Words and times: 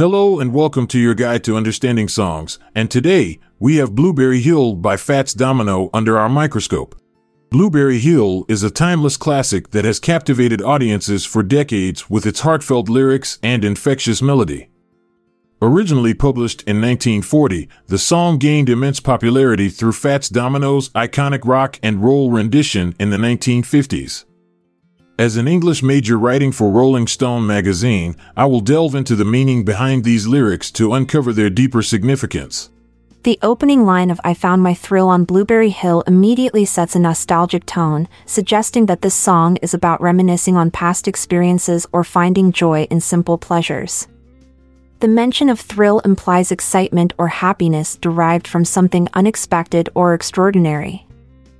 Hello 0.00 0.40
and 0.40 0.54
welcome 0.54 0.86
to 0.86 0.98
your 0.98 1.12
guide 1.12 1.44
to 1.44 1.58
understanding 1.58 2.08
songs. 2.08 2.58
And 2.74 2.90
today, 2.90 3.38
we 3.58 3.76
have 3.76 3.94
Blueberry 3.94 4.40
Hill 4.40 4.74
by 4.76 4.96
Fats 4.96 5.34
Domino 5.34 5.90
under 5.92 6.18
our 6.18 6.30
microscope. 6.30 6.98
Blueberry 7.50 7.98
Hill 7.98 8.46
is 8.48 8.62
a 8.62 8.70
timeless 8.70 9.18
classic 9.18 9.72
that 9.72 9.84
has 9.84 10.00
captivated 10.00 10.62
audiences 10.62 11.26
for 11.26 11.42
decades 11.42 12.08
with 12.08 12.24
its 12.24 12.40
heartfelt 12.40 12.88
lyrics 12.88 13.38
and 13.42 13.62
infectious 13.62 14.22
melody. 14.22 14.70
Originally 15.60 16.14
published 16.14 16.62
in 16.62 16.80
1940, 16.80 17.68
the 17.88 17.98
song 17.98 18.38
gained 18.38 18.70
immense 18.70 19.00
popularity 19.00 19.68
through 19.68 19.92
Fats 19.92 20.30
Domino's 20.30 20.88
iconic 20.94 21.44
rock 21.44 21.78
and 21.82 22.02
roll 22.02 22.30
rendition 22.30 22.94
in 22.98 23.10
the 23.10 23.18
1950s. 23.18 24.24
As 25.20 25.36
an 25.36 25.46
English 25.46 25.82
major 25.82 26.18
writing 26.18 26.50
for 26.50 26.70
Rolling 26.70 27.06
Stone 27.06 27.46
magazine, 27.46 28.16
I 28.38 28.46
will 28.46 28.62
delve 28.62 28.94
into 28.94 29.14
the 29.14 29.26
meaning 29.26 29.66
behind 29.66 30.02
these 30.02 30.26
lyrics 30.26 30.70
to 30.70 30.94
uncover 30.94 31.34
their 31.34 31.50
deeper 31.50 31.82
significance. 31.82 32.70
The 33.24 33.38
opening 33.42 33.84
line 33.84 34.10
of 34.10 34.18
I 34.24 34.32
Found 34.32 34.62
My 34.62 34.72
Thrill 34.72 35.10
on 35.10 35.24
Blueberry 35.26 35.68
Hill 35.68 36.02
immediately 36.06 36.64
sets 36.64 36.96
a 36.96 36.98
nostalgic 36.98 37.66
tone, 37.66 38.08
suggesting 38.24 38.86
that 38.86 39.02
this 39.02 39.14
song 39.14 39.58
is 39.60 39.74
about 39.74 40.00
reminiscing 40.00 40.56
on 40.56 40.70
past 40.70 41.06
experiences 41.06 41.86
or 41.92 42.02
finding 42.02 42.50
joy 42.50 42.84
in 42.84 43.02
simple 43.02 43.36
pleasures. 43.36 44.08
The 45.00 45.08
mention 45.08 45.50
of 45.50 45.60
thrill 45.60 45.98
implies 45.98 46.50
excitement 46.50 47.12
or 47.18 47.28
happiness 47.28 47.96
derived 47.96 48.48
from 48.48 48.64
something 48.64 49.06
unexpected 49.12 49.90
or 49.94 50.14
extraordinary. 50.14 51.06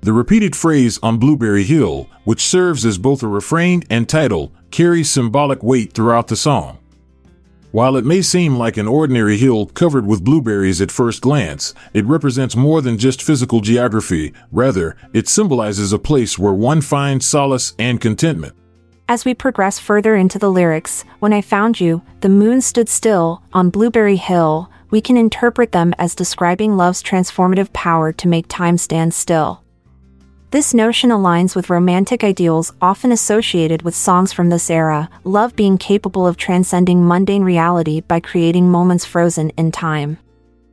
The 0.02 0.14
repeated 0.14 0.56
phrase 0.56 0.98
on 1.02 1.18
Blueberry 1.18 1.62
Hill, 1.62 2.08
which 2.24 2.40
serves 2.40 2.86
as 2.86 2.96
both 2.96 3.22
a 3.22 3.28
refrain 3.28 3.82
and 3.90 4.08
title, 4.08 4.50
carries 4.70 5.10
symbolic 5.10 5.62
weight 5.62 5.92
throughout 5.92 6.28
the 6.28 6.36
song. 6.36 6.78
While 7.72 7.96
it 7.96 8.06
may 8.06 8.22
seem 8.22 8.56
like 8.56 8.78
an 8.78 8.88
ordinary 8.88 9.36
hill 9.36 9.66
covered 9.66 10.06
with 10.06 10.24
blueberries 10.24 10.80
at 10.80 10.90
first 10.90 11.20
glance, 11.20 11.74
it 11.92 12.06
represents 12.06 12.56
more 12.56 12.80
than 12.80 12.96
just 12.96 13.22
physical 13.22 13.60
geography. 13.60 14.32
Rather, 14.50 14.96
it 15.12 15.28
symbolizes 15.28 15.92
a 15.92 15.98
place 15.98 16.38
where 16.38 16.54
one 16.54 16.80
finds 16.80 17.26
solace 17.26 17.74
and 17.78 18.00
contentment. 18.00 18.54
As 19.06 19.26
we 19.26 19.34
progress 19.34 19.78
further 19.78 20.16
into 20.16 20.38
the 20.38 20.50
lyrics, 20.50 21.04
when 21.18 21.34
I 21.34 21.42
found 21.42 21.78
you, 21.78 22.00
the 22.22 22.28
moon 22.30 22.62
stood 22.62 22.88
still 22.88 23.42
on 23.52 23.68
Blueberry 23.68 24.16
Hill, 24.16 24.70
we 24.90 25.02
can 25.02 25.18
interpret 25.18 25.72
them 25.72 25.92
as 25.98 26.14
describing 26.14 26.76
love's 26.76 27.02
transformative 27.02 27.72
power 27.74 28.12
to 28.12 28.28
make 28.28 28.48
time 28.48 28.78
stand 28.78 29.12
still. 29.12 29.62
This 30.50 30.74
notion 30.74 31.10
aligns 31.10 31.54
with 31.54 31.70
romantic 31.70 32.24
ideals 32.24 32.72
often 32.82 33.12
associated 33.12 33.82
with 33.82 33.94
songs 33.94 34.32
from 34.32 34.48
this 34.48 34.68
era, 34.68 35.08
love 35.22 35.54
being 35.54 35.78
capable 35.78 36.26
of 36.26 36.36
transcending 36.36 37.06
mundane 37.06 37.44
reality 37.44 38.00
by 38.00 38.18
creating 38.18 38.68
moments 38.68 39.04
frozen 39.04 39.50
in 39.50 39.70
time. 39.70 40.18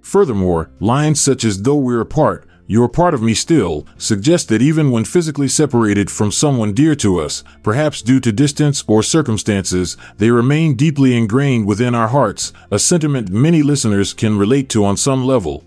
Furthermore, 0.02 0.72
lines 0.80 1.22
such 1.22 1.44
as 1.44 1.62
Though 1.62 1.76
we're 1.76 2.02
apart, 2.02 2.48
you're 2.66 2.90
part 2.90 3.14
of 3.14 3.22
me 3.22 3.36
still 3.36 3.86
suggest 4.00 4.50
that 4.50 4.64
even 4.64 4.90
when 4.90 5.06
physically 5.06 5.48
separated 5.48 6.10
from 6.10 6.32
someone 6.32 6.74
dear 6.74 6.96
to 6.96 7.20
us, 7.20 7.44
perhaps 7.62 8.02
due 8.02 8.20
to 8.22 8.32
distance 8.32 8.84
or 8.88 9.04
circumstances, 9.04 9.96
they 10.18 10.32
remain 10.32 10.74
deeply 10.74 11.16
ingrained 11.16 11.68
within 11.68 11.94
our 11.94 12.08
hearts, 12.08 12.52
a 12.72 12.80
sentiment 12.80 13.30
many 13.30 13.62
listeners 13.62 14.12
can 14.12 14.40
relate 14.40 14.70
to 14.70 14.84
on 14.84 14.98
some 14.98 15.24
level. 15.24 15.67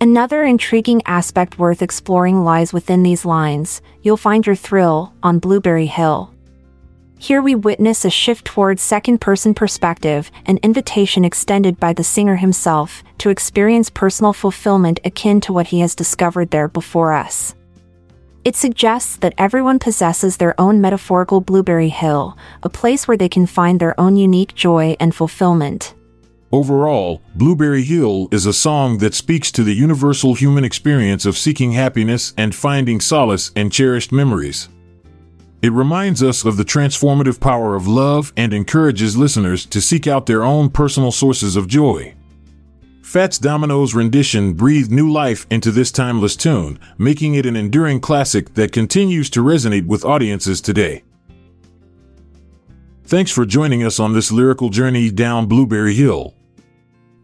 Another 0.00 0.44
intriguing 0.44 1.02
aspect 1.06 1.58
worth 1.58 1.82
exploring 1.82 2.44
lies 2.44 2.72
within 2.72 3.02
these 3.02 3.24
lines 3.24 3.82
you'll 4.00 4.16
find 4.16 4.46
your 4.46 4.54
thrill 4.54 5.12
on 5.24 5.40
Blueberry 5.40 5.86
Hill. 5.86 6.32
Here 7.18 7.42
we 7.42 7.56
witness 7.56 8.04
a 8.04 8.10
shift 8.10 8.44
towards 8.44 8.80
second 8.80 9.20
person 9.20 9.54
perspective, 9.54 10.30
an 10.46 10.60
invitation 10.62 11.24
extended 11.24 11.80
by 11.80 11.94
the 11.94 12.04
singer 12.04 12.36
himself 12.36 13.02
to 13.18 13.30
experience 13.30 13.90
personal 13.90 14.32
fulfillment 14.32 15.00
akin 15.04 15.40
to 15.40 15.52
what 15.52 15.66
he 15.66 15.80
has 15.80 15.96
discovered 15.96 16.52
there 16.52 16.68
before 16.68 17.12
us. 17.12 17.56
It 18.44 18.54
suggests 18.54 19.16
that 19.16 19.34
everyone 19.36 19.80
possesses 19.80 20.36
their 20.36 20.58
own 20.60 20.80
metaphorical 20.80 21.40
Blueberry 21.40 21.88
Hill, 21.88 22.38
a 22.62 22.68
place 22.68 23.08
where 23.08 23.16
they 23.16 23.28
can 23.28 23.46
find 23.46 23.80
their 23.80 23.98
own 24.00 24.16
unique 24.16 24.54
joy 24.54 24.96
and 25.00 25.12
fulfillment. 25.12 25.92
Overall, 26.50 27.20
Blueberry 27.34 27.82
Hill 27.82 28.28
is 28.32 28.46
a 28.46 28.54
song 28.54 28.98
that 28.98 29.14
speaks 29.14 29.52
to 29.52 29.62
the 29.62 29.74
universal 29.74 30.32
human 30.32 30.64
experience 30.64 31.26
of 31.26 31.36
seeking 31.36 31.72
happiness 31.72 32.32
and 32.38 32.54
finding 32.54 33.00
solace 33.00 33.50
in 33.54 33.68
cherished 33.68 34.12
memories. 34.12 34.70
It 35.60 35.72
reminds 35.72 36.22
us 36.22 36.46
of 36.46 36.56
the 36.56 36.64
transformative 36.64 37.38
power 37.38 37.74
of 37.74 37.86
love 37.86 38.32
and 38.34 38.54
encourages 38.54 39.14
listeners 39.14 39.66
to 39.66 39.82
seek 39.82 40.06
out 40.06 40.24
their 40.24 40.42
own 40.42 40.70
personal 40.70 41.12
sources 41.12 41.54
of 41.54 41.68
joy. 41.68 42.14
Fats 43.02 43.38
Domino's 43.38 43.94
rendition 43.94 44.54
breathed 44.54 44.90
new 44.90 45.10
life 45.10 45.46
into 45.50 45.70
this 45.70 45.90
timeless 45.90 46.34
tune, 46.34 46.78
making 46.96 47.34
it 47.34 47.44
an 47.44 47.56
enduring 47.56 48.00
classic 48.00 48.54
that 48.54 48.72
continues 48.72 49.28
to 49.30 49.44
resonate 49.44 49.86
with 49.86 50.04
audiences 50.04 50.62
today. 50.62 51.02
Thanks 53.04 53.30
for 53.30 53.44
joining 53.44 53.84
us 53.84 54.00
on 54.00 54.14
this 54.14 54.32
lyrical 54.32 54.70
journey 54.70 55.10
down 55.10 55.46
Blueberry 55.46 55.94
Hill. 55.94 56.34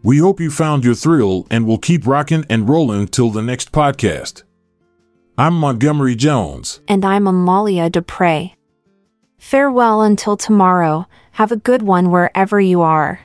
We 0.04 0.19
hope 0.19 0.38
you 0.38 0.50
found 0.50 0.84
your 0.84 0.94
thrill 0.94 1.47
and 1.50 1.66
will 1.66 1.78
keep 1.78 2.06
rocking 2.06 2.44
and 2.50 2.69
rolling 2.69 3.09
till 3.09 3.31
the 3.31 3.41
next 3.41 3.72
podcast. 3.72 4.42
I'm 5.38 5.54
Montgomery 5.54 6.15
Jones. 6.15 6.81
And 6.87 7.06
I'm 7.06 7.26
Amalia 7.26 7.88
Dupre. 7.88 8.50
Farewell 9.38 10.03
until 10.03 10.37
tomorrow. 10.37 11.06
Have 11.31 11.53
a 11.53 11.56
good 11.56 11.81
one 11.81 12.10
wherever 12.10 12.60
you 12.60 12.82
are. 12.82 13.20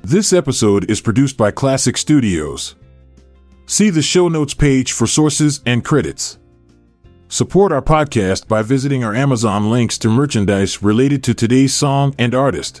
This 0.00 0.32
episode 0.32 0.90
is 0.90 1.02
produced 1.02 1.36
by 1.36 1.50
Klassic 1.50 1.98
Studios. 1.98 2.74
See 3.66 3.90
the 3.90 4.00
show 4.00 4.28
notes 4.28 4.54
page 4.54 4.92
for 4.92 5.06
sources 5.06 5.60
and 5.66 5.84
credits. 5.84 6.38
Support 7.28 7.70
our 7.70 7.82
podcast 7.82 8.48
by 8.48 8.62
visiting 8.62 9.04
our 9.04 9.14
Amazon 9.14 9.68
links 9.70 9.98
to 9.98 10.08
merchandise 10.08 10.82
related 10.82 11.22
to 11.24 11.34
today's 11.34 11.74
song 11.74 12.14
and 12.18 12.34
artist. 12.34 12.80